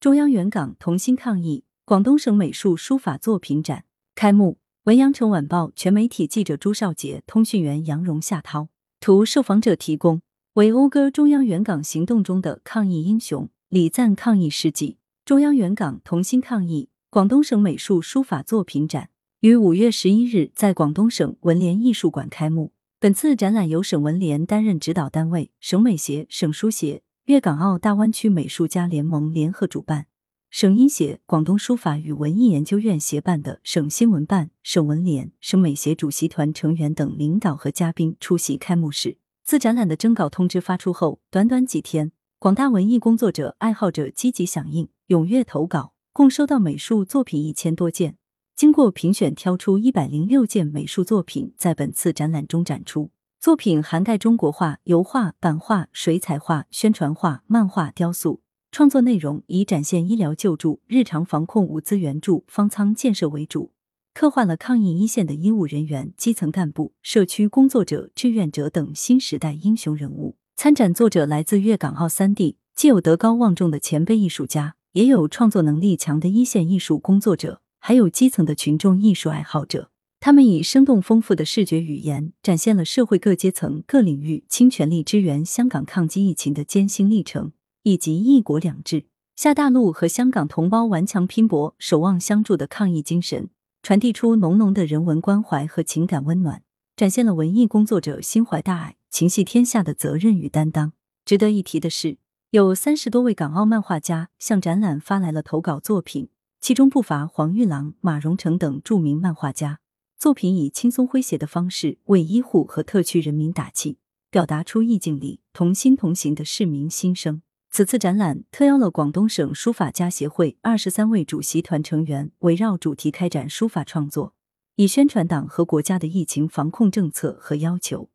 [0.00, 4.58] 中央援港同心抗疫，广东省美术书法作品展开幕。
[4.84, 8.68] 文阳城晚报全媒体记者朱少杰，通讯员杨荣、夏涛。
[9.00, 10.22] 图受访者提供。
[10.52, 14.98] 为讴歌中央援港行动中的抗疫英雄，礼赞抗疫事迹。
[15.24, 19.10] 中央援港同心抗疫，广东省美术书法作品展
[19.40, 22.70] 于五月十一日在广东省文联艺术馆开幕。
[23.00, 30.06] 本次展览由省文联担任指导单位，省美协、省书协、粤港澳大湾区美术家联盟联合主办，
[30.48, 39.18] 省音协、广东书法与文艺研究院协办的省新闻办、省文联、省美协主席团成员等领导和嘉宾出席开幕式。
[39.44, 48.16] 自展览的征稿通知发出后，短短几天，广大文艺工作者、爱好者积极响应，踊跃投稿，共收到美术作品一千多件。
[48.56, 53.10] 经过评选，挑出一百零六件美术作品在本次展览中展出。
[53.40, 58.40] 作品涵盖中国画、油画、版画、水彩画、宣传画、漫画、雕塑。
[58.72, 63.70] 创作内容以展现医疗救助、日常防控物资援助、方舱建设为主，
[64.12, 70.36] 刻画了抗疫一线的医务人员、基层干部、社区工作者、志愿者等新时代英雄人物。
[70.56, 77.60] 参展作者来自粤港澳三地，既有德高望重的前辈艺术家，也有创作能力强的一线艺术工作者。
[77.78, 79.92] 还有基层的群众艺术爱好者，
[80.28, 93.48] 他们以生动丰富的视觉语言，展现了社会各阶层、各领域倾全力支援香港抗击疫情的艰辛历程，以及“一国两制”下大陆和香港同胞顽强拼搏、守望相助的抗疫精神，
[93.82, 96.60] 传递出浓浓的人文关怀和情感温暖，
[96.94, 100.92] 展现了文艺工作者心怀大爱、情系天下的责任与担当。
[101.24, 102.18] 值得一提的是，
[102.50, 106.28] 有三十多位港澳漫画家向展览发来了投稿作品。
[106.60, 109.78] 其中不乏黄玉郎、马荣成等著名漫画家，
[110.18, 113.98] 作品以轻松诙谐的方式为医护和特区人民打气，
[114.32, 117.40] 表达出意境里同心同行的市民心声。
[117.70, 124.34] 此次展览特邀了广东省书法家协会二十三位主席团成员，围绕主题开展书法创作，
[124.74, 128.10] 以宣传党和国家的疫情防控政策和要求，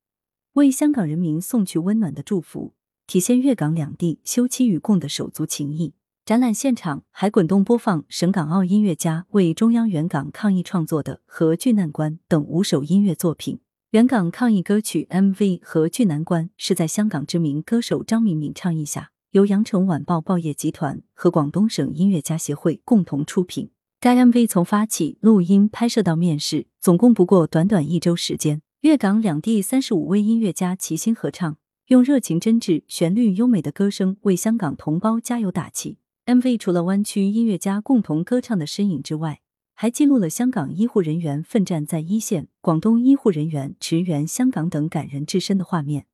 [0.55, 2.73] 为香港人民送去温暖的祝福，
[3.07, 5.93] 体现粤港两地休戚与共的手足情谊。
[6.25, 13.59] 展览现场还滚动播放省港澳音乐家为中央援港抗疫创作的《和巨难关》等五首音乐作品。
[13.89, 23.71] 援港抗疫歌曲 MV《和巨难关》是在香港知名歌手张敏敏倡议下，由羊城晚报报业集团和广东省音乐家协会共同出品。
[23.99, 28.61] 该 MV 从发起、录音、拍摄到面世，总共不过短短一周时间。
[28.79, 31.57] 粤港两地三十五位音乐家齐心合唱，
[31.87, 35.97] 用热情真挚、旋律优美的歌声为香港同胞加油打气。
[36.25, 39.41] MV 除了湾区音乐家共同歌唱的身影之外，
[39.73, 46.05] 还记录了香港医护人员奋战在一线、广东医护人员驰援香港等感人至深的画面，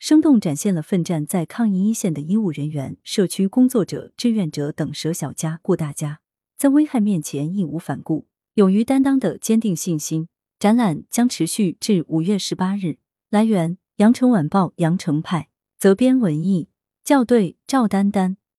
[0.00, 6.18] 生动展现了奋战在抗疫一线的医务人员、社区工作者、志愿者等舍小家顾大家，
[6.58, 10.26] 在危害面前义无反顾、勇于担当的坚定信心。
[10.58, 12.98] 展览将持续至五月十八日。
[13.30, 16.68] 来源：羊城晚报羊城派，责编：文艺，
[17.04, 18.36] 校对：赵丹丹。